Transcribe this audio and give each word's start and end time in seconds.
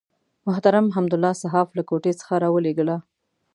محترم 0.47 0.85
حمدالله 0.95 1.33
صحاف 1.43 1.67
له 1.77 1.83
کوټې 1.89 2.11
څخه 2.19 2.33
راولېږله. 2.43 2.97